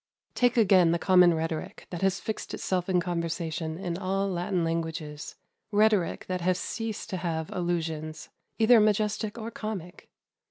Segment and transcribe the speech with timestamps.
[0.33, 5.35] Take again the common rhetoric that has fixed itself in conversation in all Latin languages
[5.71, 10.09] rhetoric that has ceased to have allusions, either majestic or comic.